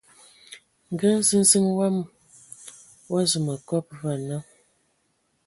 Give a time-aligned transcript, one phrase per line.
[0.91, 2.03] Nga nziziŋ wama
[3.11, 4.37] o azu ma kɔb va ana.